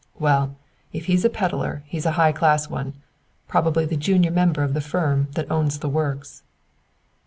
[0.17, 0.55] "Well,
[0.91, 2.93] if he's a peddler he's a high class one
[3.47, 6.41] probably the junior member of the firm that owns the works."